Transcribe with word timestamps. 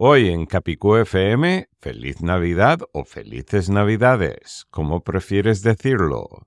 Hoy 0.00 0.28
en 0.28 0.46
Capicú 0.46 0.94
FM, 0.94 1.70
feliz 1.80 2.22
Navidad 2.22 2.78
o 2.92 3.02
felices 3.02 3.68
Navidades, 3.68 4.64
¿cómo 4.70 5.02
prefieres 5.02 5.64
decirlo? 5.64 6.46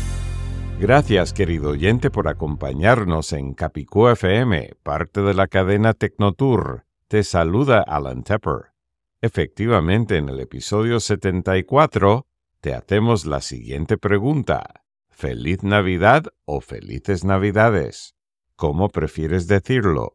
Gracias, 0.81 1.31
querido 1.31 1.69
oyente, 1.69 2.09
por 2.09 2.27
acompañarnos 2.27 3.33
en 3.33 3.53
Capicú 3.53 4.07
FM, 4.07 4.77
parte 4.81 5.21
de 5.21 5.35
la 5.35 5.45
cadena 5.45 5.93
Tecnotour. 5.93 6.87
Te 7.07 7.23
saluda 7.23 7.81
Alan 7.81 8.23
Tepper. 8.23 8.73
Efectivamente, 9.21 10.17
en 10.17 10.29
el 10.29 10.39
episodio 10.39 10.99
74 10.99 12.25
te 12.61 12.73
hacemos 12.73 13.27
la 13.27 13.41
siguiente 13.41 13.99
pregunta. 13.99 14.81
¿Feliz 15.11 15.61
Navidad 15.61 16.25
o 16.45 16.61
felices 16.61 17.23
Navidades? 17.23 18.15
¿Cómo 18.55 18.89
prefieres 18.89 19.45
decirlo? 19.45 20.13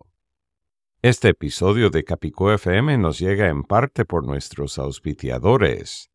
Este 1.01 1.29
episodio 1.29 1.91
de 1.91 2.03
Capicú 2.03 2.51
FM 2.51 2.99
nos 2.99 3.21
llega 3.21 3.51
en 3.51 3.63
parte 3.63 4.05
por 4.05 4.27
nuestros 4.27 4.81
auspiciadores. 4.81 6.11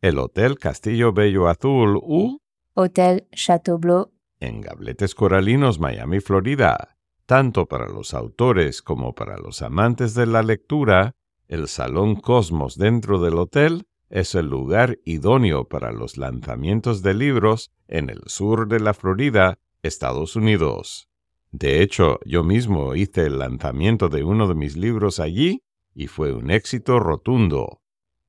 El 0.00 0.20
Hotel 0.20 0.60
Castillo 0.60 1.12
Bello 1.12 1.48
Azul 1.48 1.98
U 2.00 2.40
Hôtel 2.78 3.26
Chateaubleu, 3.32 4.12
en 4.38 4.60
Gabletes 4.60 5.14
Coralinos, 5.14 5.80
Miami, 5.80 6.20
Florida. 6.20 6.98
Tanto 7.24 7.66
para 7.66 7.88
los 7.88 8.12
autores 8.12 8.82
como 8.82 9.14
para 9.14 9.38
los 9.38 9.62
amantes 9.62 10.14
de 10.14 10.26
la 10.26 10.42
lectura, 10.42 11.16
el 11.48 11.68
Salón 11.68 12.16
Cosmos 12.16 12.76
dentro 12.76 13.18
del 13.20 13.38
hotel 13.38 13.86
es 14.10 14.34
el 14.34 14.46
lugar 14.46 14.98
idóneo 15.06 15.66
para 15.66 15.90
los 15.90 16.18
lanzamientos 16.18 17.02
de 17.02 17.14
libros 17.14 17.72
en 17.88 18.10
el 18.10 18.20
sur 18.26 18.68
de 18.68 18.78
la 18.78 18.92
Florida, 18.92 19.58
Estados 19.82 20.36
Unidos. 20.36 21.08
De 21.52 21.80
hecho, 21.80 22.20
yo 22.26 22.44
mismo 22.44 22.94
hice 22.94 23.26
el 23.26 23.38
lanzamiento 23.38 24.10
de 24.10 24.22
uno 24.22 24.48
de 24.48 24.54
mis 24.54 24.76
libros 24.76 25.18
allí 25.18 25.62
y 25.94 26.08
fue 26.08 26.34
un 26.34 26.50
éxito 26.50 27.00
rotundo. 27.00 27.80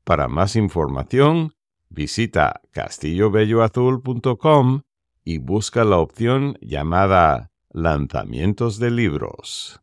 Para 0.06 0.30
más 0.30 0.56
información, 0.56 1.57
visita 1.90 2.62
castillobelloazul.com 2.72 4.82
y 5.24 5.40
busca 5.40 5.84
la 5.84 5.98
opción 5.98 6.58
llamada 6.62 7.52
Lanzamientos 7.70 8.80
de 8.80 8.92
libros. 8.92 9.82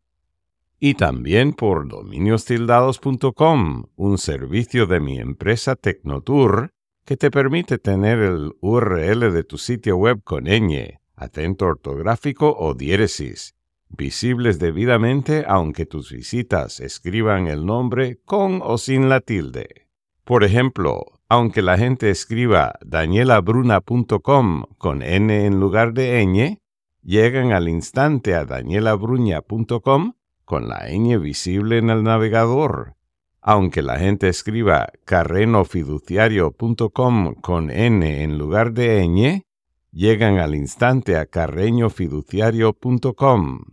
Y 0.79 0.95
también 0.95 1.53
por 1.53 1.87
dominiostildados.com, 1.87 3.85
un 3.95 4.17
servicio 4.17 4.87
de 4.87 4.99
mi 4.99 5.19
empresa 5.19 5.75
Tecnotour 5.75 6.71
que 7.05 7.15
te 7.15 7.31
permite 7.31 7.77
tener 7.77 8.19
el 8.19 8.53
URL 8.59 9.31
de 9.31 9.43
tu 9.43 9.57
sitio 9.57 9.95
web 9.95 10.21
con 10.23 10.45
ñ, 10.45 10.99
acento 11.15 11.65
ortográfico 11.65 12.55
o 12.57 12.73
diéresis, 12.73 13.55
visibles 13.89 14.59
debidamente 14.59 15.45
aunque 15.47 15.85
tus 15.85 16.11
visitas 16.11 16.79
escriban 16.79 17.47
el 17.47 17.65
nombre 17.65 18.19
con 18.25 18.59
o 18.63 18.77
sin 18.77 19.07
la 19.07 19.21
tilde. 19.21 19.87
Por 20.23 20.43
ejemplo, 20.43 21.14
aunque 21.27 21.61
la 21.61 21.77
gente 21.77 22.09
escriba 22.09 22.79
danielabruna.com 22.85 24.63
con 24.77 25.01
n 25.01 25.45
en 25.45 25.59
lugar 25.59 25.91
de 25.93 26.25
ñ, 26.25 26.61
llegan 27.01 27.51
al 27.51 27.67
instante 27.67 28.33
a 28.35 28.45
danielabruña.com 28.45 30.13
con 30.43 30.69
la 30.69 30.87
ñ 30.89 31.19
visible 31.19 31.79
en 31.79 31.89
el 31.89 32.03
navegador. 32.03 32.93
Aunque 33.41 33.81
la 33.81 33.97
gente 33.97 34.29
escriba 34.29 34.91
carrenofiduciario.com 35.05 37.33
con 37.35 37.71
n 37.71 38.23
en 38.23 38.37
lugar 38.37 38.73
de 38.73 39.07
ñ, 39.07 39.41
llegan 39.91 40.37
al 40.37 40.53
instante 40.55 41.17
a 41.17 41.25
carreñofiduciario.com. 41.25 43.65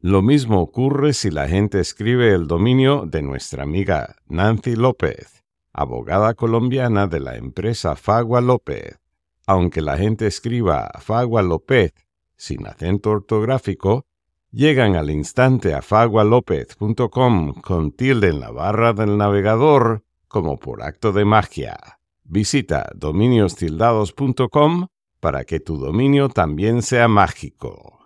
Lo 0.00 0.20
mismo 0.20 0.60
ocurre 0.60 1.12
si 1.12 1.30
la 1.30 1.46
gente 1.46 1.78
escribe 1.78 2.34
el 2.34 2.48
dominio 2.48 3.06
de 3.06 3.22
nuestra 3.22 3.62
amiga 3.62 4.16
Nancy 4.26 4.74
López 4.74 5.41
abogada 5.72 6.34
colombiana 6.34 7.06
de 7.06 7.20
la 7.20 7.36
empresa 7.36 7.96
Fagua 7.96 8.40
López. 8.40 8.98
Aunque 9.46 9.80
la 9.80 9.96
gente 9.96 10.26
escriba 10.26 10.90
Fagua 11.00 11.42
López 11.42 11.92
sin 12.36 12.66
acento 12.66 13.10
ortográfico, 13.10 14.06
llegan 14.50 14.96
al 14.96 15.10
instante 15.10 15.74
a 15.74 15.82
fagualopez.com 15.82 17.54
con 17.54 17.92
tilde 17.92 18.28
en 18.28 18.40
la 18.40 18.50
barra 18.50 18.92
del 18.92 19.16
navegador 19.16 20.04
como 20.28 20.58
por 20.58 20.82
acto 20.82 21.12
de 21.12 21.24
magia. 21.24 21.78
Visita 22.24 22.90
dominiostildados.com 22.94 24.88
para 25.20 25.44
que 25.44 25.60
tu 25.60 25.76
dominio 25.76 26.28
también 26.28 26.82
sea 26.82 27.06
mágico. 27.06 28.01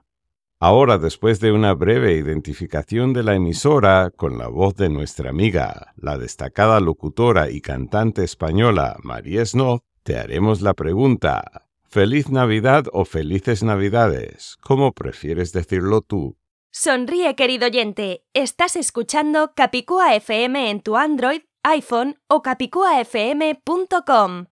Ahora, 0.58 0.96
después 0.96 1.38
de 1.40 1.52
una 1.52 1.74
breve 1.74 2.14
identificación 2.14 3.12
de 3.12 3.22
la 3.22 3.34
emisora 3.34 4.10
con 4.16 4.38
la 4.38 4.48
voz 4.48 4.74
de 4.74 4.88
nuestra 4.88 5.28
amiga, 5.28 5.92
la 5.96 6.16
destacada 6.16 6.80
locutora 6.80 7.50
y 7.50 7.60
cantante 7.60 8.24
española 8.24 8.96
María 9.02 9.44
Snow, 9.44 9.80
te 10.02 10.16
haremos 10.16 10.62
la 10.62 10.72
pregunta, 10.72 11.66
¿Feliz 11.88 12.30
Navidad 12.30 12.86
o 12.92 13.04
Felices 13.04 13.62
Navidades? 13.62 14.56
¿Cómo 14.62 14.92
prefieres 14.92 15.52
decirlo 15.52 16.00
tú? 16.00 16.38
Sonríe, 16.72 17.36
querido 17.36 17.66
oyente. 17.66 18.24
Estás 18.32 18.76
escuchando 18.76 19.52
Capicúa 19.54 20.14
FM 20.14 20.70
en 20.70 20.80
tu 20.80 20.96
Android, 20.96 21.42
iPhone 21.64 22.16
o 22.28 22.40
capicuafm.com. 22.40 24.46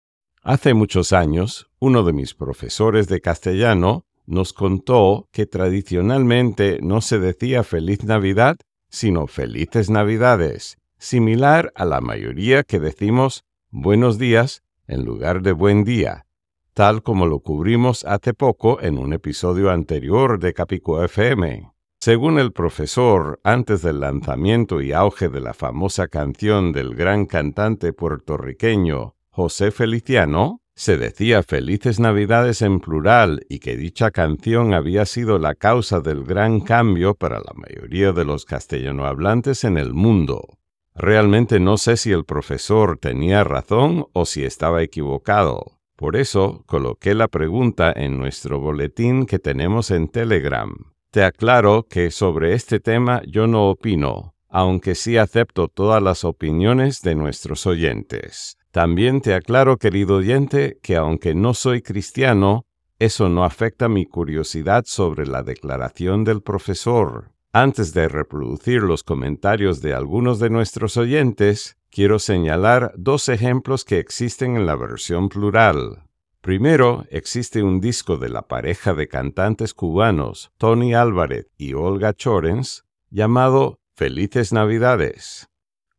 Hace 0.43 0.73
muchos 0.73 1.13
años, 1.13 1.69
uno 1.79 2.01
de 2.03 2.13
mis 2.13 2.33
profesores 2.33 3.07
de 3.07 3.21
castellano 3.21 4.07
nos 4.25 4.53
contó 4.53 5.27
que 5.31 5.45
tradicionalmente 5.45 6.79
no 6.81 7.01
se 7.01 7.19
decía 7.19 7.63
feliz 7.63 8.03
Navidad, 8.03 8.57
sino 8.89 9.27
felices 9.27 9.89
Navidades, 9.89 10.77
similar 10.97 11.71
a 11.75 11.85
la 11.85 12.01
mayoría 12.01 12.63
que 12.63 12.79
decimos 12.79 13.45
buenos 13.69 14.17
días 14.17 14.63
en 14.87 15.05
lugar 15.05 15.41
de 15.41 15.53
buen 15.53 15.83
día, 15.83 16.25
tal 16.73 17.01
como 17.01 17.25
lo 17.25 17.39
cubrimos 17.39 18.03
hace 18.05 18.33
poco 18.33 18.81
en 18.81 18.97
un 18.97 19.13
episodio 19.13 19.71
anterior 19.71 20.39
de 20.39 20.53
Capico 20.53 21.03
FM. 21.03 21.71
Según 21.99 22.39
el 22.39 22.51
profesor, 22.51 23.39
antes 23.43 23.81
del 23.81 23.99
lanzamiento 23.99 24.81
y 24.81 24.91
auge 24.91 25.29
de 25.29 25.39
la 25.39 25.53
famosa 25.53 26.07
canción 26.07 26.71
del 26.71 26.95
gran 26.95 27.25
cantante 27.25 27.93
puertorriqueño 27.93 29.15
José 29.29 29.71
Feliciano, 29.71 30.60
se 30.75 30.97
decía 30.97 31.43
Felices 31.43 31.99
Navidades 31.99 32.61
en 32.61 32.79
plural 32.79 33.45
y 33.49 33.59
que 33.59 33.77
dicha 33.77 34.11
canción 34.11 34.73
había 34.73 35.05
sido 35.05 35.37
la 35.37 35.55
causa 35.55 35.99
del 35.99 36.23
gran 36.23 36.61
cambio 36.61 37.13
para 37.13 37.39
la 37.39 37.53
mayoría 37.55 38.13
de 38.13 38.25
los 38.25 38.45
castellanohablantes 38.45 39.63
en 39.63 39.77
el 39.77 39.93
mundo. 39.93 40.57
Realmente 40.95 41.59
no 41.59 41.77
sé 41.77 41.97
si 41.97 42.11
el 42.11 42.25
profesor 42.25 42.97
tenía 42.97 43.43
razón 43.43 44.07
o 44.13 44.25
si 44.25 44.43
estaba 44.43 44.81
equivocado. 44.81 45.79
Por 45.95 46.15
eso 46.15 46.63
coloqué 46.65 47.13
la 47.13 47.27
pregunta 47.27 47.93
en 47.95 48.17
nuestro 48.17 48.59
boletín 48.59 49.25
que 49.25 49.39
tenemos 49.39 49.91
en 49.91 50.07
Telegram. 50.07 50.73
Te 51.11 51.23
aclaro 51.23 51.85
que 51.87 52.09
sobre 52.09 52.53
este 52.53 52.79
tema 52.79 53.21
yo 53.27 53.45
no 53.45 53.69
opino, 53.69 54.33
aunque 54.49 54.95
sí 54.95 55.17
acepto 55.17 55.67
todas 55.67 56.01
las 56.01 56.23
opiniones 56.23 57.01
de 57.01 57.15
nuestros 57.15 57.67
oyentes. 57.67 58.57
También 58.71 59.19
te 59.19 59.33
aclaro, 59.33 59.77
querido 59.77 60.15
oyente, 60.15 60.79
que 60.81 60.95
aunque 60.95 61.35
no 61.35 61.53
soy 61.53 61.81
cristiano, 61.81 62.65
eso 62.99 63.27
no 63.27 63.43
afecta 63.43 63.89
mi 63.89 64.05
curiosidad 64.05 64.85
sobre 64.85 65.27
la 65.27 65.43
declaración 65.43 66.23
del 66.23 66.41
profesor. 66.41 67.31
Antes 67.51 67.93
de 67.93 68.07
reproducir 68.07 68.81
los 68.81 69.03
comentarios 69.03 69.81
de 69.81 69.93
algunos 69.93 70.39
de 70.39 70.49
nuestros 70.49 70.95
oyentes, 70.95 71.77
quiero 71.89 72.17
señalar 72.17 72.93
dos 72.95 73.27
ejemplos 73.27 73.83
que 73.83 73.99
existen 73.99 74.55
en 74.55 74.65
la 74.65 74.77
versión 74.77 75.27
plural. 75.27 76.03
Primero, 76.39 77.03
existe 77.09 77.61
un 77.61 77.81
disco 77.81 78.17
de 78.17 78.29
la 78.29 78.43
pareja 78.43 78.93
de 78.93 79.09
cantantes 79.09 79.73
cubanos 79.73 80.51
Tony 80.57 80.93
Álvarez 80.93 81.47
y 81.57 81.73
Olga 81.73 82.13
Chorens 82.13 82.85
llamado 83.09 83.79
Felices 83.95 84.53
Navidades. 84.53 85.50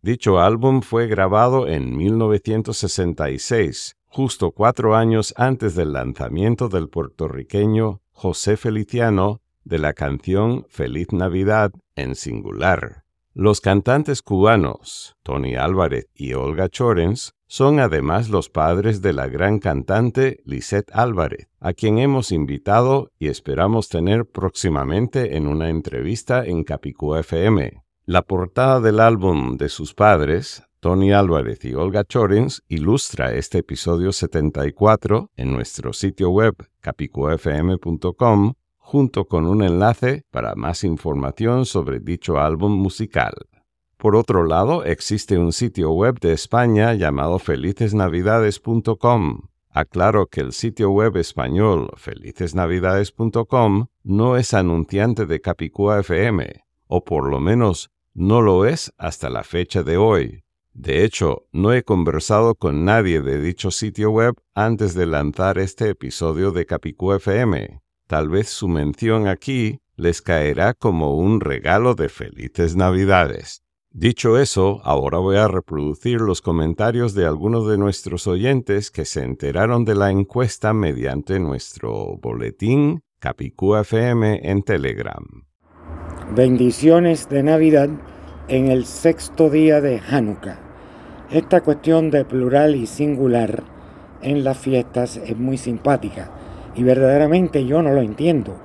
Dicho 0.04 0.40
álbum 0.40 0.82
fue 0.82 1.06
grabado 1.06 1.69
en 1.69 1.96
1966, 1.96 3.94
justo 4.08 4.50
cuatro 4.50 4.96
años 4.96 5.32
antes 5.37 5.76
del 5.76 5.93
lanzamiento 5.93 6.69
del 6.69 6.88
puertorriqueño 6.88 8.00
José 8.10 8.56
Feliciano 8.56 9.43
de 9.62 9.78
la 9.78 9.93
canción 9.93 10.66
Feliz 10.69 11.12
Navidad 11.12 11.70
en 11.94 12.16
singular. 12.16 13.04
Los 13.32 13.60
cantantes 13.60 14.22
cubanos, 14.22 15.14
Tony 15.22 15.54
Álvarez 15.54 16.08
y 16.16 16.32
Olga 16.32 16.69
Chorens, 16.69 17.34
son 17.46 17.78
además 17.78 18.28
los 18.28 18.48
padres 18.48 19.02
de 19.02 19.12
la 19.12 19.28
gran 19.28 19.60
cantante 19.60 20.43
Lisette 20.44 20.90
Álvarez, 20.93 21.46
a 21.60 21.75
quien 21.75 21.98
hemos 21.98 22.32
invitado 22.32 23.12
y 23.20 23.28
esperamos 23.28 23.88
tener 23.88 24.26
próximamente 24.26 25.37
en 25.37 25.46
una 25.46 25.69
entrevista 25.69 26.44
en 26.44 26.64
Capicúa 26.64 27.20
FM. 27.20 27.84
La 28.04 28.22
portada 28.22 28.81
del 28.81 28.99
álbum 28.99 29.56
de 29.56 29.69
sus 29.69 29.94
padres, 29.94 30.64
Tony 30.81 31.12
Álvarez 31.12 31.64
y 31.64 31.75
Olga 31.75 32.02
Chorens, 32.02 32.64
ilustra 32.66 33.32
este 33.32 33.58
episodio 33.58 34.10
74 34.10 35.31
en 35.37 35.52
nuestro 35.52 35.93
sitio 35.93 36.31
web 36.31 36.56
capicuafm.com 36.81 38.54
junto 38.76 39.26
con 39.26 39.46
un 39.46 39.62
enlace 39.62 40.25
para 40.32 40.56
más 40.56 40.82
información 40.82 41.64
sobre 41.64 42.00
dicho 42.00 42.40
álbum 42.40 42.72
musical. 42.72 43.34
Por 43.99 44.16
otro 44.16 44.44
lado, 44.44 44.84
existe 44.84 45.38
un 45.38 45.52
sitio 45.52 45.93
web 45.93 46.19
de 46.19 46.32
España 46.32 46.94
llamado 46.94 47.38
felicesnavidades.com. 47.38 49.43
Aclaro 49.70 50.26
que 50.26 50.40
el 50.40 50.52
sitio 50.52 50.90
web 50.90 51.16
español 51.19 51.93
felicesnavidades.com 51.96 53.87
no 54.02 54.37
es 54.37 54.55
anunciante 54.55 55.25
de 55.25 55.40
Capicúa 55.40 56.00
FM, 56.00 56.64
o 56.94 57.04
por 57.04 57.30
lo 57.30 57.40
menos 57.40 57.90
no 58.12 58.42
lo 58.42 58.66
es 58.66 58.92
hasta 58.98 59.30
la 59.30 59.44
fecha 59.44 59.82
de 59.82 59.96
hoy. 59.96 60.44
De 60.74 61.04
hecho, 61.04 61.46
no 61.50 61.72
he 61.72 61.84
conversado 61.84 62.54
con 62.54 62.84
nadie 62.84 63.22
de 63.22 63.40
dicho 63.40 63.70
sitio 63.70 64.10
web 64.10 64.34
antes 64.54 64.92
de 64.94 65.06
lanzar 65.06 65.56
este 65.56 65.88
episodio 65.88 66.50
de 66.50 66.66
Capicúa 66.66 67.16
FM. 67.16 67.80
Tal 68.06 68.28
vez 68.28 68.50
su 68.50 68.68
mención 68.68 69.26
aquí 69.26 69.80
les 69.96 70.20
caerá 70.20 70.74
como 70.74 71.16
un 71.16 71.40
regalo 71.40 71.94
de 71.94 72.10
felices 72.10 72.76
Navidades. 72.76 73.62
Dicho 73.90 74.38
eso, 74.38 74.82
ahora 74.84 75.16
voy 75.16 75.36
a 75.36 75.48
reproducir 75.48 76.20
los 76.20 76.42
comentarios 76.42 77.14
de 77.14 77.24
algunos 77.24 77.66
de 77.66 77.78
nuestros 77.78 78.26
oyentes 78.26 78.90
que 78.90 79.06
se 79.06 79.22
enteraron 79.22 79.86
de 79.86 79.94
la 79.94 80.10
encuesta 80.10 80.74
mediante 80.74 81.40
nuestro 81.40 82.18
boletín 82.18 83.00
Capicú 83.18 83.76
FM 83.76 84.40
en 84.42 84.62
Telegram. 84.62 85.24
Bendiciones 86.30 87.28
de 87.28 87.42
Navidad 87.42 87.90
en 88.48 88.69
el 88.69 88.86
sexto 88.86 89.50
día 89.50 89.80
de 89.80 90.00
Hanukkah. 90.00 90.58
Esta 91.30 91.60
cuestión 91.60 92.10
de 92.10 92.24
plural 92.24 92.74
y 92.76 92.86
singular 92.86 93.62
en 94.22 94.44
las 94.44 94.56
fiestas 94.58 95.19
es 95.19 95.36
muy 95.36 95.58
simpática 95.58 96.30
y 96.74 96.82
verdaderamente 96.84 97.66
yo 97.66 97.82
no 97.82 97.92
lo 97.92 98.00
entiendo. 98.00 98.56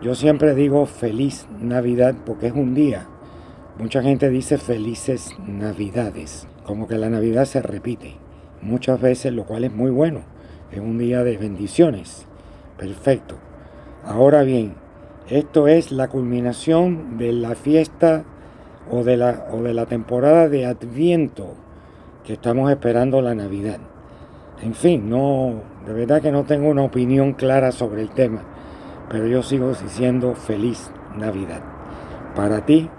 Yo 0.00 0.14
siempre 0.14 0.54
digo 0.54 0.86
feliz 0.86 1.46
Navidad 1.60 2.14
porque 2.24 2.46
es 2.46 2.52
un 2.54 2.74
día 2.74 3.06
Mucha 3.76 4.02
gente 4.02 4.30
dice 4.30 4.56
felices 4.56 5.34
navidades, 5.48 6.46
como 6.64 6.86
que 6.86 6.96
la 6.96 7.10
Navidad 7.10 7.44
se 7.44 7.60
repite 7.60 8.14
muchas 8.62 9.00
veces, 9.00 9.32
lo 9.32 9.46
cual 9.46 9.64
es 9.64 9.72
muy 9.72 9.90
bueno. 9.90 10.20
Es 10.70 10.78
un 10.78 10.96
día 10.96 11.24
de 11.24 11.36
bendiciones. 11.36 12.24
Perfecto. 12.78 13.34
Ahora 14.04 14.44
bien, 14.44 14.74
esto 15.28 15.68
es 15.68 15.90
la 15.90 16.08
culminación 16.08 17.16
de 17.16 17.32
la 17.32 17.54
fiesta 17.54 18.24
o 18.90 19.02
de 19.04 19.16
la, 19.16 19.46
o 19.52 19.62
de 19.62 19.72
la 19.72 19.86
temporada 19.86 20.48
de 20.48 20.66
Adviento 20.66 21.54
que 22.24 22.34
estamos 22.34 22.70
esperando 22.70 23.22
la 23.22 23.34
Navidad. 23.34 23.78
En 24.62 24.74
fin, 24.74 25.08
no, 25.08 25.62
de 25.86 25.92
verdad 25.92 26.20
que 26.20 26.30
no 26.30 26.44
tengo 26.44 26.68
una 26.68 26.82
opinión 26.82 27.32
clara 27.32 27.72
sobre 27.72 28.02
el 28.02 28.10
tema, 28.10 28.42
pero 29.08 29.26
yo 29.26 29.42
sigo 29.42 29.72
diciendo 29.72 30.34
feliz 30.34 30.90
Navidad. 31.16 31.62
Para 32.34 32.66
ti, 32.66 32.90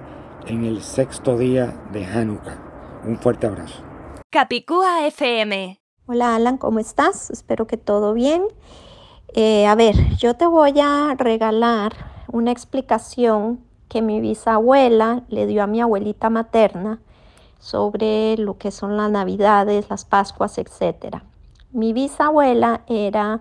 en 0.47 0.65
el 0.65 0.81
sexto 0.81 1.37
día 1.37 1.75
de 1.91 2.05
Hanukkah. 2.05 3.01
Un 3.05 3.17
fuerte 3.17 3.47
abrazo. 3.47 3.83
Capicúa 4.31 5.05
FM. 5.07 5.79
Hola 6.07 6.35
Alan, 6.35 6.57
¿cómo 6.57 6.79
estás? 6.79 7.29
Espero 7.29 7.67
que 7.67 7.77
todo 7.77 8.13
bien. 8.13 8.43
Eh, 9.33 9.67
a 9.67 9.75
ver, 9.75 9.95
yo 10.17 10.35
te 10.35 10.45
voy 10.45 10.79
a 10.79 11.15
regalar 11.17 12.14
una 12.35 12.51
explicación 12.51 13.61
que 13.87 14.01
mi 14.01 14.19
bisabuela 14.19 15.23
le 15.29 15.47
dio 15.47 15.63
a 15.63 15.67
mi 15.67 15.79
abuelita 15.79 16.29
materna 16.29 16.99
sobre 17.59 18.35
lo 18.35 18.57
que 18.57 18.71
son 18.71 18.97
las 18.97 19.09
navidades, 19.09 19.89
las 19.89 20.03
pascuas, 20.03 20.57
etc. 20.57 21.19
Mi 21.71 21.93
bisabuela 21.93 22.81
era 22.87 23.39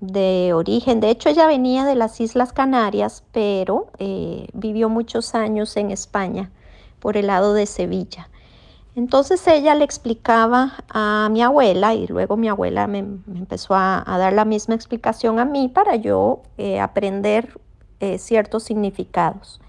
de 0.00 0.52
origen. 0.54 1.00
De 1.00 1.10
hecho, 1.10 1.28
ella 1.28 1.46
venía 1.46 1.84
de 1.84 1.96
las 1.96 2.18
Islas 2.18 2.54
Canarias, 2.54 3.24
pero 3.30 3.88
eh, 3.98 4.46
vivió 4.54 4.88
muchos 4.88 5.34
años 5.34 5.76
en 5.76 5.90
España, 5.90 6.50
por 7.00 7.18
el 7.18 7.26
lado 7.26 7.52
de 7.52 7.66
Sevilla. 7.66 8.30
Entonces 8.96 9.46
ella 9.48 9.74
le 9.74 9.84
explicaba 9.84 10.72
a 10.88 11.28
mi 11.30 11.42
abuela 11.42 11.92
y 11.92 12.06
luego 12.06 12.38
mi 12.38 12.48
abuela 12.48 12.86
me, 12.86 13.00
empezó 13.00 13.74
a, 13.74 14.02
dar 14.06 14.32
la 14.32 14.46
misma 14.46 14.76
explicación 14.76 15.38
a 15.40 15.44
mí 15.44 15.68
para 15.68 15.96
yo 15.96 16.40
eh, 16.56 16.80
aprender 16.80 17.60
eh, 18.00 18.18
ciertos 18.18 18.64
significados. 18.64 19.60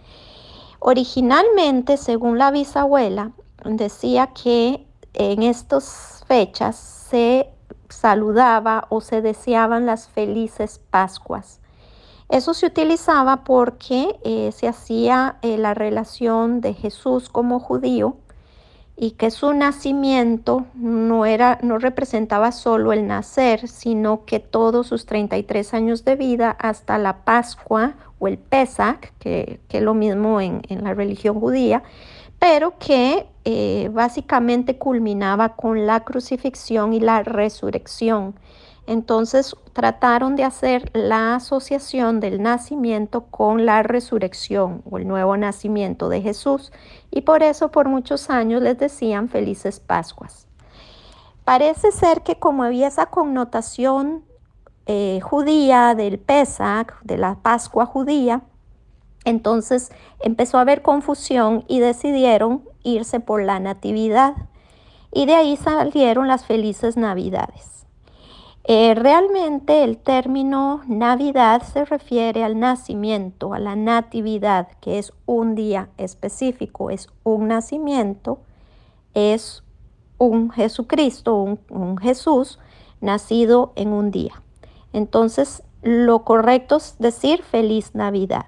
Originalmente, 0.79 1.97
según 1.97 2.37
la 2.37 2.51
bisabuela, 2.51 3.31
decía 3.63 4.27
que 4.27 4.85
en 5.13 5.43
estas 5.43 6.23
fechas 6.27 6.75
se 6.75 7.49
saludaba 7.89 8.85
o 8.89 9.01
se 9.01 9.21
deseaban 9.21 9.85
las 9.85 10.07
felices 10.07 10.79
Pascuas. 10.89 11.59
Eso 12.29 12.53
se 12.53 12.65
utilizaba 12.65 13.43
porque 13.43 14.19
eh, 14.23 14.51
se 14.51 14.67
hacía 14.67 15.37
eh, 15.41 15.57
la 15.57 15.73
relación 15.73 16.59
de 16.59 16.73
Jesús 16.73 17.29
como 17.29 17.59
judío 17.59 18.17
y 18.97 19.11
que 19.11 19.29
su 19.29 19.53
nacimiento 19.53 20.65
no, 20.73 21.25
era, 21.25 21.59
no 21.61 21.77
representaba 21.77 22.51
solo 22.51 22.93
el 22.93 23.07
nacer, 23.07 23.67
sino 23.67 24.25
que 24.25 24.39
todos 24.39 24.87
sus 24.87 25.05
33 25.05 25.73
años 25.73 26.05
de 26.05 26.15
vida 26.15 26.51
hasta 26.59 26.97
la 26.97 27.17
Pascua 27.25 27.95
o 28.19 28.27
el 28.27 28.37
Pesach, 28.37 29.11
que, 29.19 29.59
es 29.69 29.81
lo 29.81 29.93
mismo 29.93 30.39
en, 30.39 30.61
en 30.69 30.83
la 30.83 30.93
religión 30.93 31.39
judía, 31.39 31.83
pero 32.39 32.77
que 32.79 33.27
eh, 33.43 33.89
básicamente 33.93 34.77
culminaba 34.77 35.55
con 35.55 35.85
la 35.85 36.01
crucifixión 36.03 36.93
y 36.93 36.99
la 36.99 37.23
resurrección. 37.23 38.35
Entonces 38.87 39.55
trataron 39.73 40.35
de 40.35 40.43
hacer 40.43 40.91
la 40.93 41.35
asociación 41.35 42.19
del 42.19 42.41
nacimiento 42.41 43.25
con 43.25 43.65
la 43.65 43.81
resurrección 43.81 44.83
o 44.89 44.97
el 44.97 45.07
nuevo 45.07 45.37
nacimiento 45.37 46.07
de 46.09 46.21
Jesús 46.21 46.71
y 47.09 47.21
por 47.21 47.41
eso 47.41 47.71
por 47.71 47.89
muchos 47.89 48.29
años 48.29 48.61
les 48.61 48.77
decían 48.77 49.27
felices 49.27 49.79
Pascuas. 49.79 50.47
Parece 51.45 51.91
ser 51.91 52.21
que 52.21 52.37
como 52.37 52.63
había 52.63 52.87
esa 52.87 53.07
connotación 53.07 54.23
eh, 54.85 55.19
judía 55.21 55.95
del 55.95 56.19
Pesach, 56.19 56.93
de 57.03 57.17
la 57.17 57.35
Pascua 57.41 57.87
judía, 57.87 58.43
entonces 59.25 59.91
empezó 60.19 60.59
a 60.59 60.61
haber 60.61 60.83
confusión 60.83 61.65
y 61.67 61.79
decidieron 61.79 62.63
irse 62.83 63.19
por 63.19 63.41
la 63.41 63.59
natividad. 63.59 64.35
Y 65.11 65.25
de 65.25 65.35
ahí 65.35 65.57
salieron 65.57 66.27
las 66.27 66.45
felices 66.45 66.97
navidades. 66.97 67.74
Eh, 68.67 68.95
realmente 68.95 69.83
el 69.83 69.97
término 69.97 70.81
Navidad 70.87 71.61
se 71.61 71.85
refiere 71.85 72.43
al 72.43 72.59
nacimiento, 72.59 73.53
a 73.53 73.59
la 73.59 73.75
natividad, 73.75 74.69
que 74.81 74.97
es 74.97 75.13
un 75.27 75.53
día 75.53 75.89
específico, 75.97 76.89
es 76.89 77.07
un 77.23 77.47
nacimiento, 77.47 78.39
es 79.13 79.63
un 80.17 80.49
Jesucristo, 80.49 81.35
un 81.35 81.97
Jesús 81.97 82.57
nacido 83.01 83.71
en 83.75 83.89
un 83.89 84.09
día. 84.09 84.41
Entonces, 84.93 85.61
lo 85.83 86.23
correcto 86.23 86.77
es 86.77 86.95
decir 86.97 87.43
feliz 87.43 87.93
Navidad. 87.93 88.47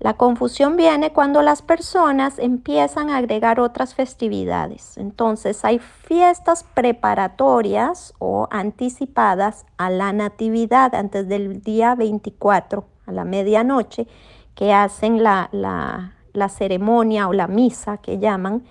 La 0.00 0.14
confusión 0.14 0.78
viene 0.78 1.12
cuando 1.12 1.42
las 1.42 1.60
personas 1.60 2.38
empiezan 2.38 3.10
a 3.10 3.18
agregar 3.18 3.60
otras 3.60 3.94
festividades. 3.94 4.96
Entonces 4.96 5.62
hay 5.62 5.78
fiestas 5.78 6.64
preparatorias 6.64 8.14
o 8.18 8.48
anticipadas 8.50 9.66
a 9.76 9.90
la 9.90 10.14
natividad 10.14 10.94
antes 10.94 11.28
del 11.28 11.60
día 11.60 11.94
24 11.94 12.86
a 13.06 13.12
la 13.12 13.24
medianoche 13.26 14.06
que 14.54 14.72
hacen 14.72 15.22
la, 15.22 15.50
la 15.52 16.48
ceremonia 16.48 17.28
o 17.28 17.34
la 17.34 17.46
misa 17.46 17.98
que 17.98 18.18
llaman 18.18 18.64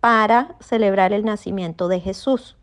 para 0.00 0.56
celebrar 0.60 1.14
el 1.14 1.24
nacimiento 1.24 1.88
de 1.88 2.00
Jesús. 2.00 2.58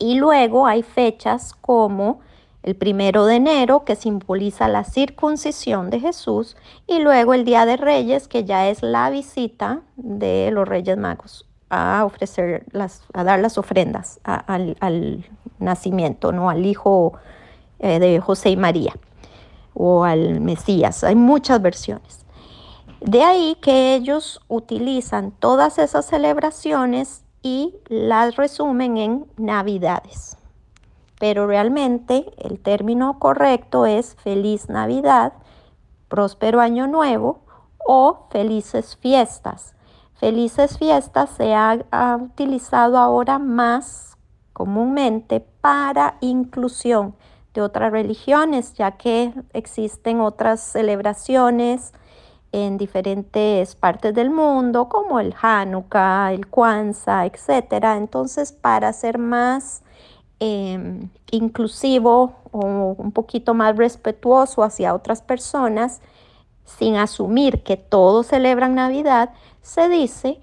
Y 0.00 0.16
luego 0.16 0.66
hay 0.66 0.82
fechas 0.82 1.54
como 1.54 2.18
el 2.62 2.76
primero 2.76 3.26
de 3.26 3.36
enero, 3.36 3.84
que 3.84 3.96
simboliza 3.96 4.68
la 4.68 4.84
circuncisión 4.84 5.90
de 5.90 6.00
Jesús, 6.00 6.56
y 6.86 7.00
luego 7.00 7.34
el 7.34 7.44
Día 7.44 7.66
de 7.66 7.76
Reyes, 7.76 8.28
que 8.28 8.44
ya 8.44 8.68
es 8.68 8.82
la 8.82 9.10
visita 9.10 9.80
de 9.96 10.50
los 10.52 10.68
Reyes 10.68 10.96
Magos 10.96 11.46
a 11.72 12.04
ofrecer 12.04 12.66
las, 12.72 13.02
a 13.14 13.24
dar 13.24 13.40
las 13.40 13.56
ofrendas 13.56 14.20
al, 14.24 15.26
nacimiento, 15.58 16.30
¿no? 16.30 16.50
Al 16.50 16.66
hijo 16.66 17.14
eh, 17.78 17.98
de 17.98 18.20
José 18.20 18.50
y 18.50 18.56
María 18.56 18.92
o 19.72 20.04
al 20.04 20.40
Mesías. 20.40 21.02
Hay 21.02 21.14
muchas 21.14 21.62
versiones. 21.62 22.26
De 23.00 23.24
ahí 23.24 23.56
que 23.62 23.94
ellos 23.94 24.40
utilizan 24.48 25.30
todas 25.30 25.78
esas 25.78 26.04
celebraciones 26.04 27.24
y 27.42 27.74
las 27.88 28.36
resumen 28.36 28.98
en 28.98 29.26
navidades. 29.38 30.36
Pero 31.22 31.46
realmente 31.46 32.32
el 32.36 32.58
término 32.58 33.20
correcto 33.20 33.86
es 33.86 34.16
feliz 34.16 34.68
Navidad, 34.68 35.34
próspero 36.08 36.58
año 36.58 36.88
nuevo 36.88 37.44
o 37.86 38.26
felices 38.32 38.96
fiestas. 38.96 39.76
Felices 40.14 40.78
fiestas 40.78 41.30
se 41.30 41.54
ha, 41.54 41.78
utilizado 42.20 42.98
ahora 42.98 43.38
más 43.38 44.18
comúnmente 44.52 45.38
para 45.60 46.16
inclusión 46.20 47.14
de 47.54 47.60
otras 47.60 47.92
religiones, 47.92 48.74
ya 48.74 48.90
que 48.96 49.32
existen 49.52 50.20
otras 50.20 50.58
celebraciones 50.58 51.92
en 52.50 52.78
diferentes 52.78 53.76
partes 53.76 54.12
del 54.12 54.30
mundo, 54.30 54.88
como 54.88 55.20
el 55.20 55.36
Hanukkah, 55.40 56.32
el 56.32 56.48
Kwanzaa, 56.48 57.26
etc. 57.26 57.74
Entonces, 57.96 58.50
para 58.50 58.92
ser 58.92 59.18
más 59.18 59.84
em, 60.44 61.08
inclusivo 61.30 62.34
o 62.50 62.96
un 62.98 63.12
poquito 63.12 63.54
más 63.54 63.76
respetuoso 63.76 64.64
hacia 64.64 64.92
otras 64.92 65.22
personas, 65.22 66.00
sin 66.64 66.96
asumir 66.96 67.62
que 67.62 67.76
todos 67.76 68.26
celebran 68.26 68.74
Navidad, 68.74 69.30
se 69.62 69.88
dice 69.88 70.40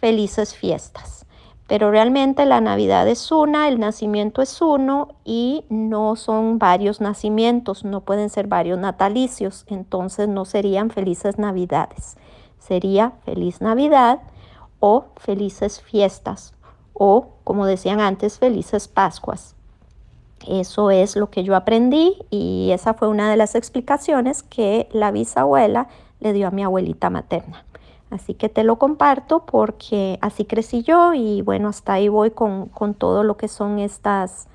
felices 0.00 0.54
fiestas. 0.54 1.26
Pero 1.66 1.90
realmente 1.90 2.46
la 2.46 2.62
Navidad 2.62 3.06
es 3.06 3.30
una, 3.30 3.68
el 3.68 3.78
nacimiento 3.78 4.40
es 4.40 4.62
uno 4.62 5.08
y 5.22 5.66
no 5.68 6.16
son 6.16 6.58
varios 6.58 7.02
nacimientos, 7.02 7.84
no 7.84 8.00
pueden 8.00 8.30
ser 8.30 8.46
varios 8.46 8.78
natalicios, 8.78 9.66
entonces 9.68 10.28
no 10.28 10.46
serían 10.46 10.88
felices 10.88 11.38
Navidades. 11.38 12.16
Sería 12.58 13.12
feliz 13.26 13.60
Navidad 13.60 14.20
o 14.80 15.04
felices 15.16 15.82
fiestas 15.82 16.54
o, 16.94 17.28
como 17.44 17.66
decían 17.66 18.00
antes, 18.00 18.38
felices 18.38 18.88
Pascuas. 18.88 19.54
Eso 20.46 20.90
es 20.90 21.16
lo 21.16 21.30
que 21.30 21.42
yo 21.42 21.56
aprendí 21.56 22.16
y 22.30 22.70
esa 22.72 22.94
fue 22.94 23.08
una 23.08 23.30
de 23.30 23.36
las 23.36 23.54
explicaciones 23.54 24.42
que 24.42 24.88
la 24.92 25.10
bisabuela 25.10 25.88
le 26.20 26.32
dio 26.32 26.48
a 26.48 26.50
mi 26.50 26.62
abuelita 26.62 27.10
materna. 27.10 27.64
Así 28.10 28.34
que 28.34 28.48
te 28.48 28.62
lo 28.62 28.76
comparto 28.76 29.44
porque 29.44 30.18
así 30.20 30.44
crecí 30.44 30.82
yo 30.82 31.14
y 31.14 31.42
bueno, 31.42 31.68
hasta 31.68 31.94
ahí 31.94 32.08
voy 32.08 32.30
con, 32.30 32.70
todo 32.96 33.24
lo 33.24 33.36
que 33.36 33.48
son 33.48 33.78
estas 33.78 34.46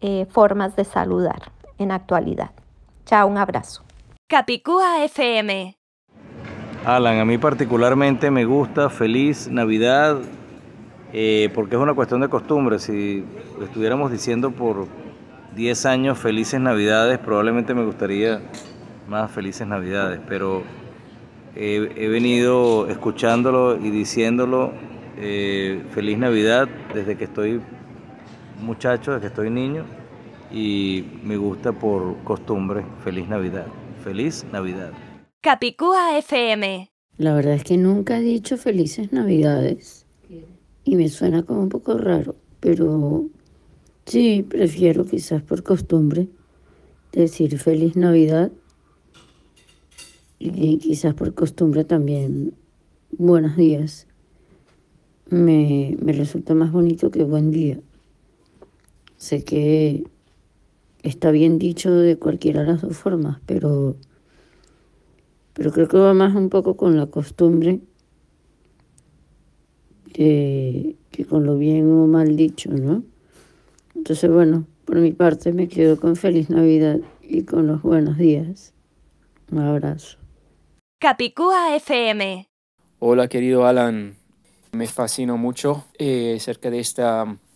eh, 0.00 0.26
formas 0.28 0.76
de 0.76 0.84
saludar 0.84 1.50
en 1.78 1.92
actualidad. 1.92 2.50
Chao, 3.06 3.28
un 3.28 3.38
abrazo. 3.38 3.82
Capicúa 4.28 5.04
FM. 5.04 5.76
Alan, 6.84 7.18
a 7.18 7.24
mí 7.24 7.38
particularmente 7.38 8.30
me 8.30 8.44
gusta 8.44 8.90
Feliz 8.90 9.48
Navidad 9.48 10.18
eh, 11.18 11.48
porque 11.54 11.76
es 11.76 11.80
una 11.80 11.94
cuestión 11.94 12.20
de 12.20 12.28
costumbre. 12.28 12.78
Si 12.78 13.24
estuviéramos 13.62 14.12
diciendo 14.12 14.50
por 14.50 14.86
10 15.54 15.86
años 15.86 16.18
Felices 16.18 16.60
Navidades, 16.60 17.18
probablemente 17.18 17.72
me 17.72 17.86
gustaría 17.86 18.42
más 19.08 19.30
Felices 19.30 19.66
Navidades, 19.66 20.20
pero 20.28 20.62
he, 21.54 22.08
venido 22.08 22.86
escuchándolo 22.90 23.78
y 23.82 23.88
diciéndolo 23.88 24.72
eh, 25.16 25.82
feliz 25.92 26.18
Navidad 26.18 26.68
desde 26.92 27.16
que 27.16 27.24
estoy 27.24 27.62
muchacho, 28.60 29.12
desde 29.12 29.22
que 29.22 29.28
estoy 29.28 29.48
niño 29.48 29.86
y 30.52 31.06
me 31.22 31.38
gusta 31.38 31.72
por 31.72 32.18
costumbre 32.24 32.84
feliz 33.02 33.26
Navidad. 33.26 33.68
Feliz 34.04 34.44
Navidad. 34.52 34.92
Capicúa 35.40 36.18
FM. 36.18 36.90
La 37.16 37.32
verdad 37.32 37.54
es 37.54 37.64
que 37.64 37.78
nunca 37.78 38.18
he 38.18 38.20
dicho 38.20 38.58
felices 38.58 39.14
Navidades 39.14 40.05
y 40.86 40.94
me 40.94 41.08
suena 41.08 41.42
como 41.42 41.62
un 41.62 41.68
poco 41.68 41.98
raro, 41.98 42.36
pero 42.60 43.26
sí, 44.06 44.46
prefiero 44.48 45.04
quizás 45.04 45.42
por 45.42 45.64
costumbre 45.64 46.28
decir 47.12 47.58
feliz 47.58 47.96
Navidad 47.96 48.52
y 50.38 50.78
quizás 50.78 51.12
por 51.14 51.34
costumbre 51.34 51.84
también 51.84 52.54
buenos 53.10 53.56
días 53.56 54.06
me, 55.28 55.96
me 56.00 56.12
resulta 56.12 56.54
más 56.54 56.70
bonito 56.70 57.10
que 57.10 57.24
buen 57.24 57.50
día. 57.50 57.80
Sé 59.16 59.42
que 59.42 60.04
está 61.02 61.32
bien 61.32 61.58
dicho 61.58 61.90
de 61.90 62.16
cualquiera 62.16 62.60
de 62.60 62.68
las 62.68 62.82
dos 62.82 62.96
formas, 62.96 63.38
pero, 63.44 63.96
pero 65.52 65.72
creo 65.72 65.88
que 65.88 65.98
va 65.98 66.14
más 66.14 66.36
un 66.36 66.48
poco 66.48 66.76
con 66.76 66.96
la 66.96 67.06
costumbre 67.06 67.80
que, 70.12 70.96
que 71.10 71.24
con 71.24 71.44
lo 71.44 71.56
bien 71.58 71.90
o 71.90 72.06
mal 72.06 72.36
dicho, 72.36 72.70
¿no? 72.70 73.02
Entonces, 73.94 74.30
bueno, 74.30 74.66
por 74.84 74.96
mi 74.96 75.12
parte 75.12 75.52
me 75.52 75.68
quedo 75.68 75.98
con 75.98 76.16
feliz 76.16 76.50
Navidad 76.50 77.00
y 77.22 77.42
con 77.42 77.66
los 77.66 77.82
buenos 77.82 78.18
días. 78.18 78.72
Un 79.50 79.58
abrazo. 79.58 80.18
Capicúa 80.98 81.76
FM. 81.76 82.48
Hola 82.98 83.28
querido 83.28 83.66
Alan, 83.66 84.16
me 84.72 84.86
fascino 84.86 85.36
mucho 85.36 85.84
eh, 85.98 86.34
acerca 86.36 86.70
de 86.70 86.80
este 86.80 87.02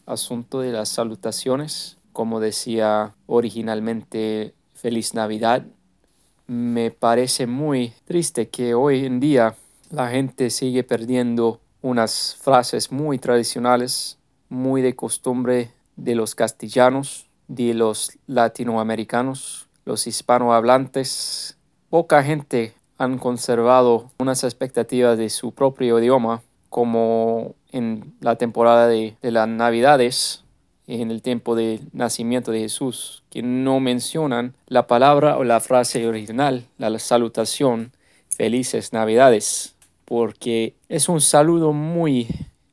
asunto 0.06 0.60
de 0.60 0.72
las 0.72 0.88
salutaciones. 0.90 1.98
Como 2.12 2.40
decía 2.40 3.14
originalmente, 3.26 4.54
feliz 4.74 5.14
Navidad. 5.14 5.64
Me 6.46 6.90
parece 6.90 7.46
muy 7.46 7.92
triste 8.04 8.48
que 8.48 8.74
hoy 8.74 9.06
en 9.06 9.20
día 9.20 9.54
la 9.90 10.08
gente 10.08 10.50
sigue 10.50 10.82
perdiendo 10.82 11.60
unas 11.82 12.36
frases 12.40 12.92
muy 12.92 13.18
tradicionales, 13.18 14.18
muy 14.48 14.82
de 14.82 14.94
costumbre 14.96 15.72
de 15.96 16.14
los 16.14 16.34
castellanos, 16.34 17.28
de 17.48 17.74
los 17.74 18.18
latinoamericanos, 18.26 19.68
los 19.84 20.06
hispanohablantes. 20.06 21.58
Poca 21.88 22.22
gente 22.22 22.74
han 22.98 23.18
conservado 23.18 24.10
unas 24.18 24.44
expectativas 24.44 25.18
de 25.18 25.30
su 25.30 25.52
propio 25.52 25.98
idioma, 25.98 26.42
como 26.68 27.56
en 27.72 28.14
la 28.20 28.36
temporada 28.36 28.86
de, 28.86 29.16
las 29.22 29.48
Navidades, 29.48 30.44
en 30.86 31.10
el 31.10 31.22
tiempo 31.22 31.54
del 31.54 31.80
nacimiento 31.92 32.52
de 32.52 32.60
Jesús, 32.60 33.24
que 33.30 33.42
no 33.42 33.80
mencionan 33.80 34.54
la 34.66 34.86
palabra 34.86 35.38
o 35.38 35.44
la 35.44 35.60
frase 35.60 36.06
original, 36.06 36.66
la 36.78 36.96
salutación, 36.98 37.92
felices 38.28 38.92
Navidades, 38.92 39.74
porque 40.10 40.74
es 40.88 41.08
un 41.08 41.20
saludo 41.20 41.72
muy, 41.72 42.26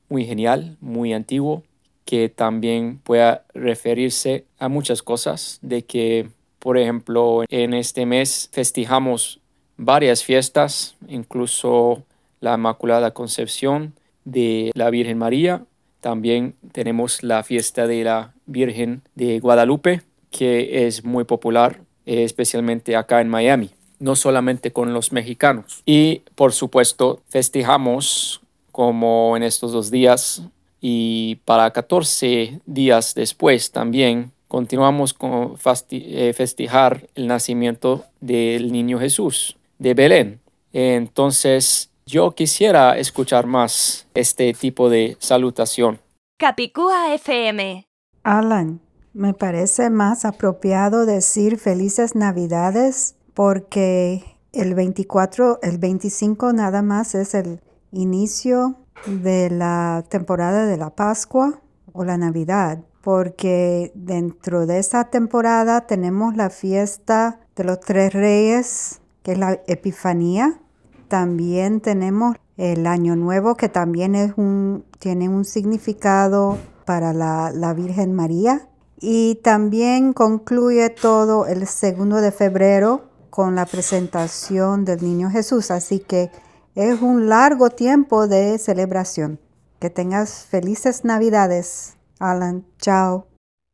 muy 0.09 0.25
genial, 0.25 0.75
muy 0.81 1.13
antiguo, 1.13 1.61
que 2.03 2.29
también 2.29 2.99
puede 3.03 3.41
referirse 3.53 4.45
a 4.57 4.69
muchas 4.69 5.03
cosas, 5.03 5.59
de 5.61 5.85
que, 5.85 6.29
por 6.57 6.79
ejemplo, 6.79 7.43
en 7.47 7.75
este 7.75 8.07
mes 8.07 8.49
festejamos 8.51 9.39
varias 9.77 10.23
fiestas, 10.23 10.95
incluso 11.07 12.01
la 12.39 12.55
Inmaculada 12.55 13.11
Concepción 13.11 13.93
de 14.25 14.71
la 14.73 14.89
Virgen 14.89 15.19
María. 15.19 15.63
También 16.01 16.55
tenemos 16.71 17.21
la 17.21 17.43
fiesta 17.43 17.85
de 17.85 18.03
la 18.03 18.33
Virgen 18.47 19.03
de 19.13 19.39
Guadalupe, 19.39 20.01
que 20.31 20.87
es 20.87 21.05
muy 21.05 21.23
popular, 21.23 21.81
especialmente 22.03 22.95
acá 22.95 23.21
en 23.21 23.29
Miami, 23.29 23.69
no 23.99 24.15
solamente 24.15 24.71
con 24.71 24.93
los 24.93 25.11
mexicanos. 25.11 25.81
Y 25.85 26.23
por 26.35 26.53
supuesto, 26.53 27.21
festejamos 27.29 28.41
como 28.71 29.35
en 29.35 29.43
estos 29.43 29.71
dos 29.71 29.89
días 29.91 30.43
y 30.81 31.35
para 31.45 31.71
14 31.71 32.61
días 32.65 33.15
después 33.15 33.71
también 33.71 34.31
continuamos 34.47 35.13
con 35.13 35.55
eh, 35.89 36.33
festejar 36.33 37.07
el 37.15 37.27
nacimiento 37.27 38.05
del 38.21 38.71
niño 38.71 38.99
Jesús 38.99 39.57
de 39.79 39.93
Belén. 39.93 40.39
Entonces, 40.73 41.89
yo 42.05 42.31
quisiera 42.31 42.97
escuchar 42.97 43.47
más 43.47 44.07
este 44.13 44.53
tipo 44.53 44.89
de 44.89 45.17
salutación. 45.19 45.99
Capicúa 46.37 47.13
FM. 47.13 47.85
Alan, 48.23 48.79
me 49.13 49.33
parece 49.33 49.89
más 49.89 50.23
apropiado 50.23 51.05
decir 51.05 51.57
felices 51.57 52.15
navidades 52.15 53.16
porque 53.37 54.23
el 54.51 54.73
24, 54.73 55.59
el 55.61 55.77
25 55.77 56.53
nada 56.53 56.81
más 56.81 57.13
es 57.13 57.35
el 57.35 57.61
inicio 57.91 58.77
de 59.05 59.51
la 59.51 60.03
temporada 60.09 60.65
de 60.65 60.75
la 60.75 60.95
Pascua 60.95 61.61
o 61.93 62.03
la 62.03 62.17
Navidad 62.17 62.79
porque 63.01 63.91
dentro 63.93 64.65
de 64.65 64.79
esa 64.79 65.11
temporada 65.11 65.81
tenemos 65.81 66.35
la 66.35 66.49
fiesta 66.49 67.39
de 67.55 67.63
los 67.63 67.79
tres 67.79 68.11
reyes, 68.11 69.01
que 69.21 69.33
es 69.33 69.37
la 69.37 69.61
Epifanía. 69.67 70.59
También 71.07 71.79
tenemos 71.79 72.37
el 72.57 72.87
Año 72.87 73.15
Nuevo, 73.15 73.53
que 73.53 73.69
también 73.69 74.15
es 74.15 74.33
un, 74.35 74.83
tiene 74.97 75.29
un 75.29 75.45
significado 75.45 76.57
para 76.85 77.13
la, 77.13 77.51
la 77.53 77.75
Virgen 77.75 78.15
María. 78.15 78.67
Y 78.99 79.35
también 79.43 80.11
concluye 80.13 80.89
todo 80.89 81.45
el 81.45 81.67
segundo 81.67 82.19
de 82.19 82.31
febrero 82.31 83.06
con 83.37 83.53
la 83.53 83.67
presentación 83.67 84.83
del 84.83 85.03
Niño 85.03 85.29
Jesús. 85.29 85.69
Así 85.69 85.99
que 85.99 86.31
es 86.73 87.03
un 87.03 87.29
largo 87.29 87.69
tiempo 87.69 88.27
de 88.27 88.57
celebración. 88.57 89.39
Que 89.79 89.91
tengas 89.91 90.47
felices 90.47 91.05
Navidades. 91.05 91.97
Alan, 92.17 92.65
chao. 92.79 93.27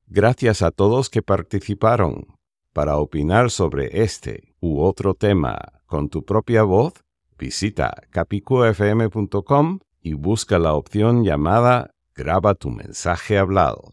Gracias 0.07 0.61
a 0.63 0.71
todos 0.71 1.09
que 1.09 1.21
participaron. 1.21 2.27
Para 2.73 2.97
opinar 2.97 3.51
sobre 3.51 4.03
este 4.03 4.53
u 4.59 4.81
otro 4.81 5.13
tema 5.13 5.57
con 5.85 6.09
tu 6.09 6.25
propia 6.25 6.63
voz, 6.63 6.95
visita 7.37 7.93
capicuafm.com 8.09 9.79
y 10.01 10.13
busca 10.13 10.59
la 10.59 10.73
opción 10.73 11.23
llamada 11.23 11.91
Graba 12.13 12.53
tu 12.55 12.69
mensaje 12.69 13.37
hablado. 13.37 13.92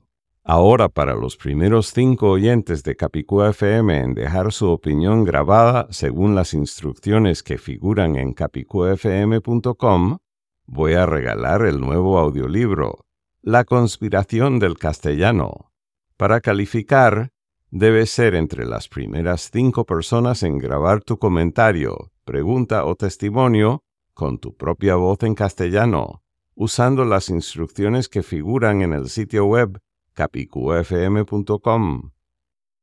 Ahora 0.52 0.88
para 0.88 1.14
los 1.14 1.36
primeros 1.36 1.92
cinco 1.92 2.28
oyentes 2.28 2.82
de 2.82 2.96
Capicúa 2.96 3.50
FM 3.50 4.00
en 4.00 4.14
dejar 4.14 4.50
su 4.50 4.68
opinión 4.68 5.22
grabada 5.22 5.86
según 5.90 6.34
las 6.34 6.54
instrucciones 6.54 7.44
que 7.44 7.56
figuran 7.56 8.16
en 8.16 8.32
capicuafm.com, 8.32 10.18
voy 10.66 10.94
a 10.94 11.06
regalar 11.06 11.62
el 11.62 11.80
nuevo 11.80 12.18
audiolibro 12.18 13.06
la 13.42 13.62
conspiración 13.62 14.58
del 14.58 14.76
castellano. 14.76 15.70
Para 16.16 16.40
calificar, 16.40 17.30
debes 17.70 18.10
ser 18.10 18.34
entre 18.34 18.66
las 18.66 18.88
primeras 18.88 19.50
cinco 19.52 19.84
personas 19.84 20.42
en 20.42 20.58
grabar 20.58 21.04
tu 21.04 21.16
comentario, 21.16 22.10
pregunta 22.24 22.86
o 22.86 22.96
testimonio 22.96 23.84
con 24.14 24.40
tu 24.40 24.56
propia 24.56 24.96
voz 24.96 25.22
en 25.22 25.36
castellano, 25.36 26.24
usando 26.56 27.04
las 27.04 27.28
instrucciones 27.28 28.08
que 28.08 28.24
figuran 28.24 28.82
en 28.82 28.94
el 28.94 29.10
sitio 29.10 29.44
web 29.44 29.80
capicufm.com. 30.20 32.10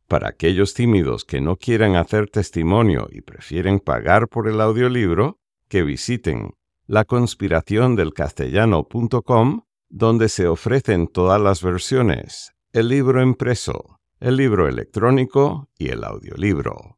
Para 0.08 0.30
aquellos 0.30 0.74
tímidos 0.74 1.24
que 1.24 1.40
no 1.40 1.58
quieran 1.58 1.96
hacer 1.96 2.28
testimonio 2.30 3.08
y 3.12 3.22
prefieren 3.22 3.80
pagar 3.80 4.28
por 4.28 4.48
el 4.48 4.60
audiolibro, 4.60 5.38
que 5.68 5.84
visiten 5.84 6.56
laconspiraciondelcastellano.com 6.88 9.62
donde 9.90 10.30
se 10.30 10.48
ofrecen 10.48 11.08
todas 11.08 11.40
las 11.40 11.62
versiones, 11.62 12.54
el 12.74 12.88
libro 12.90 13.22
impreso, 13.22 14.00
el 14.20 14.38
libro 14.38 14.68
electrónico 14.68 15.70
y 15.78 15.90
el 15.90 16.04
audiolibro. 16.04 16.98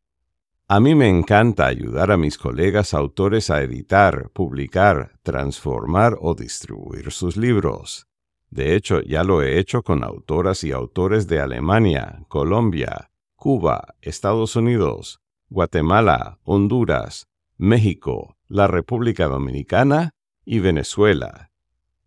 A 0.70 0.80
mí 0.80 0.96
me 0.96 1.10
encanta 1.10 1.66
ayudar 1.66 2.12
a 2.12 2.18
mis 2.18 2.38
colegas 2.38 2.94
autores 2.94 3.50
a 3.50 3.62
editar, 3.62 4.30
publicar, 4.32 5.20
transformar 5.24 6.16
o 6.22 6.34
distribuir 6.34 7.12
sus 7.12 7.36
libros. 7.36 8.09
De 8.52 8.76
hecho, 8.76 9.02
ya 9.02 9.24
lo 9.24 9.42
he 9.42 9.60
hecho 9.60 9.84
con 9.84 10.04
autoras 10.04 10.64
y 10.64 10.72
autores 10.72 11.28
de 11.28 11.40
Alemania, 11.40 12.24
Colombia, 12.28 13.12
Cuba, 13.36 13.96
Estados 14.02 14.56
Unidos, 14.56 15.22
Guatemala, 15.50 16.40
Honduras, 16.44 17.28
México, 17.58 18.38
la 18.48 18.68
República 18.68 19.28
Dominicana 19.28 20.12
y 20.46 20.60
Venezuela. 20.60 21.52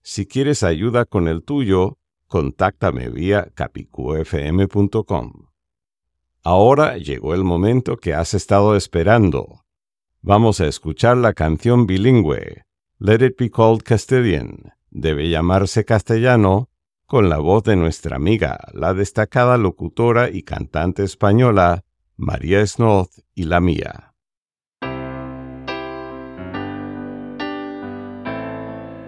Si 0.03 0.27
quieres 0.27 0.65
ayuda 0.65 1.05
con 1.05 1.29
el 1.29 1.45
tuyo, 1.45 1.99
contáctame 2.27 3.09
vía 3.09 3.51
capicufm.com. 3.55 5.33
Ahora 6.43 6.97
llegó 6.99 7.35
el 7.35 7.45
momento 7.45 7.97
que 7.97 8.15
has 8.15 8.35
estado 8.35 8.75
esperando. 8.75 9.65
Vamos 10.23 10.61
a 10.61 10.67
escuchar 10.67 11.17
la 11.17 11.35
canción 11.35 11.87
bilingüe, 11.87 12.65
Let 12.99 13.25
It 13.25 13.39
Be 13.39 13.51
Called 13.51 13.83
Castilian, 13.83 14.73
debe 14.93 15.29
llamarse 15.29 15.85
castellano, 15.85 16.71
con 17.07 17.29
la 17.29 17.39
voz 17.39 17.65
de 17.65 17.77
nuestra 17.77 18.17
amiga, 18.17 18.61
la 18.73 18.95
destacada 18.95 19.57
locutora 19.59 20.31
y 20.31 20.45
cantante 20.45 21.03
española, 21.03 21.85
María 22.17 22.65
Snoth 22.65 23.11
y 23.35 23.45
la 23.45 23.61
mía. 23.61 24.15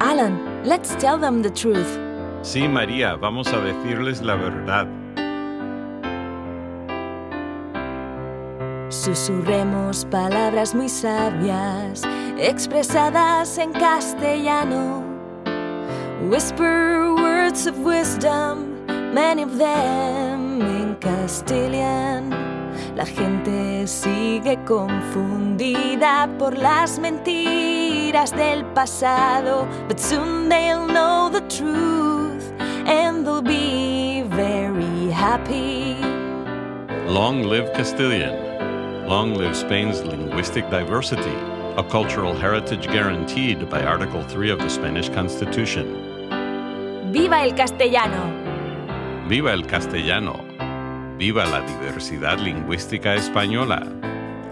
Alan, 0.00 0.54
Let's 0.64 0.96
tell 0.96 1.18
them 1.18 1.42
the 1.42 1.50
truth. 1.50 1.98
Sí, 2.40 2.66
María, 2.66 3.16
vamos 3.16 3.52
a 3.52 3.60
decirles 3.60 4.22
la 4.22 4.34
verdad. 4.34 4.88
Susurremos 8.88 10.06
palabras 10.06 10.74
muy 10.74 10.88
sabias, 10.88 12.02
expresadas 12.38 13.58
en 13.58 13.72
castellano. 13.72 15.13
Whisper 16.22 17.12
words 17.16 17.66
of 17.66 17.79
wisdom, 17.81 18.87
many 19.12 19.42
of 19.42 19.59
them 19.59 20.62
in 20.62 20.96
Castilian. 20.96 22.31
La 22.96 23.05
gente 23.05 23.87
sigue 23.87 24.64
confundida 24.64 26.29
por 26.38 26.57
las 26.57 26.98
mentiras 26.98 28.31
del 28.31 28.64
pasado, 28.74 29.66
but 29.88 29.98
soon 29.98 30.48
they'll 30.48 30.87
know 30.87 31.29
the 31.29 31.42
truth 31.48 32.53
and 32.87 33.27
they'll 33.27 33.42
be 33.42 34.22
very 34.29 35.11
happy. 35.11 35.96
Long 37.07 37.42
live 37.42 37.72
Castilian. 37.74 39.09
Long 39.09 39.35
live 39.35 39.55
Spain's 39.55 40.00
linguistic 40.03 40.70
diversity, 40.70 41.37
a 41.77 41.85
cultural 41.90 42.35
heritage 42.35 42.87
guaranteed 42.87 43.68
by 43.68 43.83
Article 43.83 44.22
3 44.22 44.50
of 44.50 44.61
the 44.61 44.70
Spanish 44.70 45.11
Constitution. 45.11 46.03
¡Viva 47.14 47.44
el 47.44 47.55
castellano! 47.55 48.29
¡Viva 49.29 49.53
el 49.53 49.64
castellano! 49.68 50.35
Viva 51.16 51.46
la 51.46 51.61
diversidad 51.61 52.40
lingüística 52.40 53.14
española, 53.14 53.87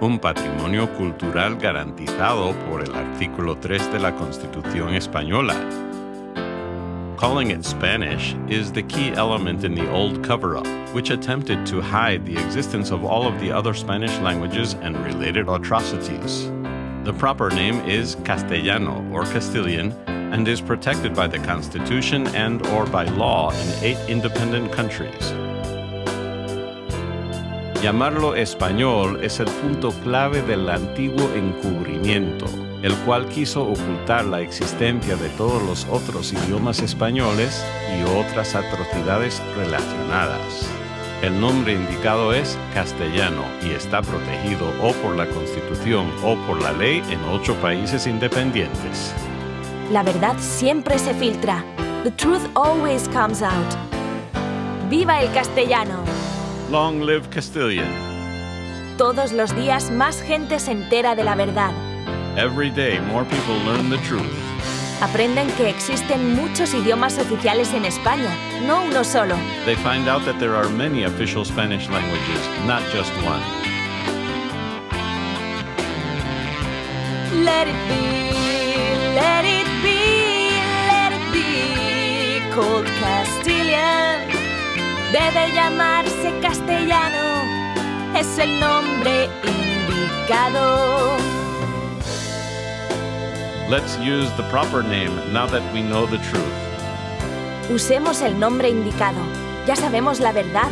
un 0.00 0.20
patrimonio 0.20 0.88
cultural 0.92 1.56
garantizado 1.56 2.52
por 2.70 2.84
el 2.84 2.94
artículo 2.94 3.56
3 3.56 3.92
de 3.94 3.98
la 3.98 4.14
Constitución 4.14 4.94
española. 4.94 5.56
Calling 7.18 7.50
it 7.50 7.64
Spanish 7.64 8.36
is 8.48 8.70
the 8.70 8.84
key 8.84 9.12
element 9.16 9.64
in 9.64 9.74
the 9.74 9.90
old 9.90 10.22
cover 10.22 10.56
up, 10.56 10.68
which 10.94 11.10
attempted 11.10 11.66
to 11.66 11.80
hide 11.80 12.24
the 12.24 12.38
existence 12.38 12.92
of 12.92 13.04
all 13.04 13.26
of 13.26 13.40
the 13.40 13.50
other 13.50 13.74
Spanish 13.74 14.16
languages 14.20 14.76
and 14.82 14.96
related 15.04 15.48
atrocities. 15.48 16.48
The 17.02 17.12
proper 17.12 17.50
name 17.50 17.80
is 17.88 18.16
Castellano 18.22 19.04
or 19.12 19.24
Castilian 19.24 19.92
and 20.32 20.48
is 20.48 20.60
protected 20.60 21.14
by 21.14 21.28
the 21.28 21.38
Constitution 21.38 22.26
and 22.34 22.66
or 22.68 22.86
by 22.86 23.04
law 23.04 23.50
in 23.50 23.84
eight 23.84 23.98
independent 24.08 24.72
countries. 24.72 25.32
Llamarlo 27.82 28.36
español 28.36 29.22
es 29.22 29.40
el 29.40 29.46
punto 29.46 29.90
clave 30.02 30.40
del 30.42 30.68
antiguo 30.70 31.28
encubrimiento, 31.34 32.46
el 32.82 32.94
cual 33.04 33.28
quiso 33.28 33.64
ocultar 33.64 34.24
la 34.24 34.40
existencia 34.40 35.16
de 35.16 35.28
todos 35.30 35.62
los 35.64 35.84
otros 35.90 36.32
idiomas 36.32 36.80
españoles 36.80 37.64
y 37.98 38.04
otras 38.18 38.54
atrocidades 38.54 39.42
relacionadas. 39.56 40.68
El 41.22 41.40
nombre 41.40 41.74
indicado 41.74 42.32
es 42.32 42.56
castellano 42.72 43.44
y 43.64 43.70
está 43.70 44.00
protegido 44.00 44.72
o 44.80 44.92
por 44.94 45.16
la 45.16 45.26
Constitución 45.26 46.08
o 46.24 46.36
por 46.46 46.62
la 46.62 46.72
ley 46.72 47.02
en 47.10 47.20
ocho 47.32 47.54
países 47.56 48.06
independientes. 48.06 49.14
La 49.92 50.02
verdad 50.02 50.36
siempre 50.38 50.98
se 50.98 51.12
filtra. 51.12 51.62
The 52.02 52.12
truth 52.12 52.48
always 52.54 53.06
comes 53.08 53.42
out. 53.42 53.76
¡Viva 54.88 55.20
el 55.20 55.30
castellano! 55.34 56.02
Long 56.70 57.02
live 57.02 57.28
Castilian. 57.28 57.92
Todos 58.96 59.32
los 59.32 59.54
días 59.54 59.90
más 59.90 60.22
gente 60.22 60.58
se 60.60 60.72
entera 60.72 61.14
de 61.14 61.24
la 61.24 61.34
verdad. 61.34 61.72
Every 62.38 62.70
day 62.70 63.00
more 63.00 63.26
people 63.26 63.54
learn 63.66 63.90
the 63.90 63.98
truth. 64.08 64.32
Aprenden 65.02 65.48
que 65.58 65.68
existen 65.68 66.36
muchos 66.36 66.72
idiomas 66.72 67.18
oficiales 67.18 67.74
en 67.74 67.84
España, 67.84 68.34
no 68.66 68.84
uno 68.84 69.04
solo. 69.04 69.36
They 69.66 69.76
find 69.76 70.08
out 70.08 70.24
that 70.24 70.38
there 70.38 70.54
are 70.54 70.70
many 70.70 71.04
official 71.04 71.44
Spanish 71.44 71.90
languages, 71.90 72.40
not 72.66 72.80
just 72.94 73.12
one. 73.26 73.42
Let 77.44 77.68
it 77.68 77.76
be, 77.88 78.41
let 79.14 79.44
it 79.44 79.66
be, 79.82 80.50
let 80.88 81.12
it 81.12 81.32
be 81.32 82.40
called 82.54 82.86
Castilian. 83.00 84.28
Debe 85.12 85.52
llamarse 85.52 86.32
castellano, 86.40 87.44
es 88.14 88.38
el 88.38 88.58
nombre 88.58 89.28
indicado. 89.44 91.18
Let's 93.68 93.98
use 93.98 94.30
the 94.36 94.42
proper 94.50 94.82
name 94.82 95.14
now 95.32 95.46
that 95.46 95.62
we 95.72 95.82
know 95.82 96.06
the 96.06 96.18
truth. 96.18 96.52
Usemos 97.70 98.22
el 98.22 98.38
nombre 98.38 98.68
indicado. 98.70 99.20
Ya 99.66 99.76
sabemos 99.76 100.20
la 100.20 100.32
verdad. 100.32 100.70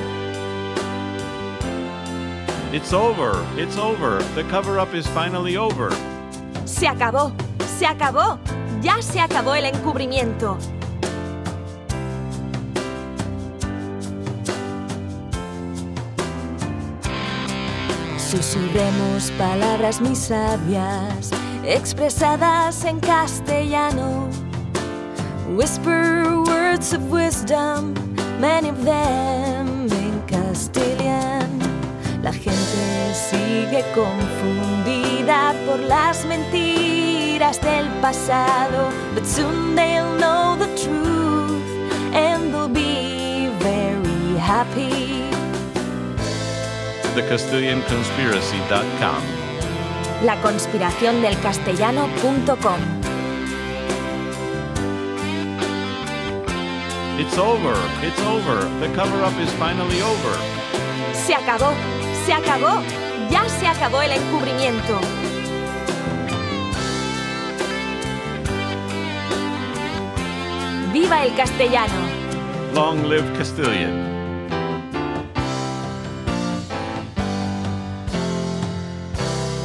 It's 2.73 2.93
over. 2.93 3.45
It's 3.57 3.77
over. 3.77 4.23
The 4.35 4.45
cover 4.45 4.79
up 4.79 4.95
is 4.95 5.07
finally 5.09 5.57
over. 5.57 5.91
Se 6.67 6.87
acabó. 6.87 7.33
Se 7.79 7.87
acabó. 7.87 8.39
Ya 8.83 9.01
se 9.03 9.21
acabó 9.21 9.55
el 9.55 9.67
encubrimiento. 9.67 10.59
Susurremos 18.31 19.33
palabras 19.33 20.01
muy 20.01 20.15
sabias, 20.15 21.31
expresadas 21.65 22.85
en 22.85 23.01
castellano. 23.01 24.29
Whisper 25.57 26.37
words 26.47 26.93
of 26.93 27.03
wisdom, 27.11 27.93
many 28.39 28.69
of 28.69 28.85
them. 28.85 29.70
La 32.23 32.33
gente 32.33 33.15
sigue 33.15 33.83
confundida 33.95 35.55
por 35.67 35.79
las 35.81 36.25
mentiras 36.27 37.59
del 37.63 37.89
pasado, 38.03 38.91
but 39.15 39.25
soon 39.25 39.75
they'll 39.75 40.19
know 40.19 40.55
the 40.57 40.67
truth 40.77 41.63
and 42.15 42.53
they'll 42.53 42.69
be 42.69 43.49
very 43.61 44.37
happy. 44.39 45.31
TheCastilianConspiracy.com 47.15 49.23
La 50.23 50.39
conspiración 50.43 51.23
del 51.23 51.39
castellano.com 51.41 52.81
It's 57.19 57.37
over. 57.39 57.75
It's 58.03 58.21
over. 58.23 58.65
The 58.81 58.89
cover 58.95 59.23
up 59.23 59.39
is 59.39 59.51
finally 59.55 60.01
over. 60.03 60.37
Se 61.13 61.35
acabó. 61.35 61.73
Se 62.25 62.33
acabó. 62.33 62.83
Ya 63.31 63.49
se 63.49 63.67
acabó 63.67 64.03
el 64.03 64.13
encubrimiento. 64.13 65.01
¡Viva 70.93 71.25
el 71.25 71.35
castellano! 71.37 71.95
Long 72.75 73.03
live 73.05 73.33
Castilian. 73.39 74.11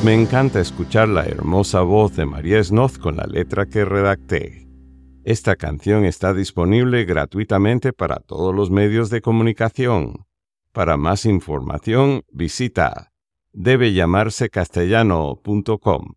Me 0.04 0.14
encanta 0.14 0.60
escuchar 0.60 1.10
la 1.10 1.26
hermosa 1.26 1.82
voz 1.82 2.16
de 2.16 2.28
María 2.28 2.64
Snoz 2.64 3.00
con 3.00 3.18
la 3.18 3.26
letra 3.26 3.66
que 3.66 3.86
redacté. 3.86 4.68
Esta 5.24 5.56
canción 5.56 6.06
está 6.06 6.36
disponible 6.36 7.06
gratuitamente 7.06 7.92
para 7.92 8.18
todos 8.18 8.54
los 8.54 8.70
medios 8.70 9.10
de 9.10 9.22
comunicación. 9.22 10.28
Para 10.76 10.98
más 10.98 11.26
información, 11.26 12.24
visita 12.30 13.14
debellamarsecastellano.com. 13.54 16.16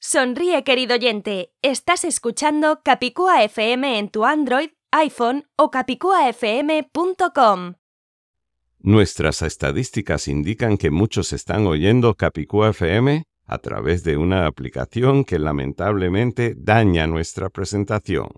Sonríe, 0.00 0.64
querido 0.64 0.94
oyente. 0.94 1.52
Estás 1.60 2.04
escuchando 2.04 2.80
Capicúa 2.82 3.44
FM 3.44 3.98
en 3.98 4.08
tu 4.08 4.24
Android, 4.24 4.70
iPhone 4.92 5.44
o 5.56 5.70
capicuafm.com. 5.70 7.74
Nuestras 8.78 9.42
estadísticas 9.42 10.26
indican 10.26 10.78
que 10.78 10.90
muchos 10.90 11.34
están 11.34 11.66
oyendo 11.66 12.14
Capicúa 12.14 12.70
FM 12.70 13.24
a 13.44 13.58
través 13.58 14.04
de 14.04 14.16
una 14.16 14.46
aplicación 14.46 15.24
que 15.24 15.38
lamentablemente 15.38 16.54
daña 16.56 17.06
nuestra 17.06 17.50
presentación. 17.50 18.30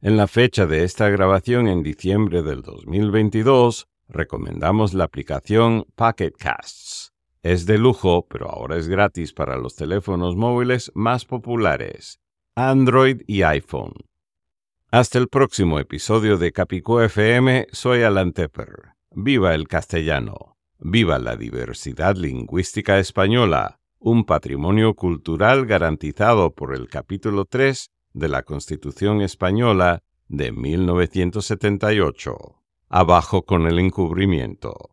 En 0.00 0.16
la 0.16 0.28
fecha 0.28 0.66
de 0.66 0.84
esta 0.84 1.08
grabación 1.08 1.66
en 1.66 1.82
diciembre 1.82 2.44
del 2.44 2.62
2022, 2.62 3.88
recomendamos 4.12 4.94
la 4.94 5.04
aplicación 5.04 5.84
Pocket 5.96 6.32
Casts. 6.38 7.12
Es 7.42 7.66
de 7.66 7.78
lujo, 7.78 8.26
pero 8.28 8.48
ahora 8.48 8.76
es 8.76 8.86
gratis 8.86 9.32
para 9.32 9.56
los 9.56 9.74
teléfonos 9.74 10.36
móviles 10.36 10.92
más 10.94 11.24
populares, 11.24 12.20
Android 12.54 13.22
y 13.26 13.42
iPhone. 13.42 13.94
Hasta 14.92 15.18
el 15.18 15.28
próximo 15.28 15.80
episodio 15.80 16.36
de 16.36 16.52
Capicúa 16.52 17.06
FM, 17.06 17.66
soy 17.72 18.02
Alan 18.02 18.32
Tepper. 18.32 18.92
Viva 19.10 19.54
el 19.54 19.66
castellano. 19.66 20.56
Viva 20.78 21.18
la 21.18 21.36
diversidad 21.36 22.16
lingüística 22.16 22.98
española, 22.98 23.80
un 23.98 24.24
patrimonio 24.24 24.94
cultural 24.94 25.66
garantizado 25.66 26.52
por 26.52 26.74
el 26.74 26.88
capítulo 26.88 27.44
3 27.44 27.90
de 28.12 28.28
la 28.28 28.42
Constitución 28.42 29.20
española 29.20 30.02
de 30.28 30.52
1978. 30.52 32.61
Abajo 32.94 33.46
con 33.46 33.66
el 33.66 33.78
encubrimiento. 33.78 34.91